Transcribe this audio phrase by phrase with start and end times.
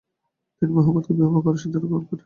[0.57, 2.19] তিনি মুহাম্মাদকে বিবাহ করার সিদ্ধান্ত গ্রহণ করেন।